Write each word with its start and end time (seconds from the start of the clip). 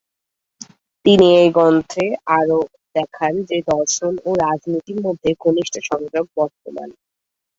তিনি 1.05 1.27
এই 1.39 1.49
গ্রন্থে 1.51 2.05
আরো 2.37 2.59
দেখান 2.95 3.33
যে 3.49 3.57
দর্শন 3.71 4.13
ও 4.25 4.39
রাজনীতির 4.43 4.99
মধ্যে 5.05 5.29
ঘনিষ্ঠ 5.43 5.75
সংযোগ 5.89 6.25
বর্তমান। 6.37 6.89